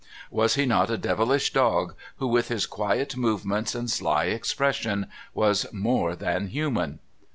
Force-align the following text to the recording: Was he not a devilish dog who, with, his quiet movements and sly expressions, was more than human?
Was 0.31 0.55
he 0.55 0.65
not 0.65 0.89
a 0.89 0.97
devilish 0.97 1.53
dog 1.53 1.93
who, 2.15 2.25
with, 2.25 2.47
his 2.47 2.65
quiet 2.65 3.15
movements 3.15 3.75
and 3.75 3.87
sly 3.87 4.25
expressions, 4.25 5.05
was 5.35 5.71
more 5.71 6.15
than 6.15 6.47
human? 6.47 6.97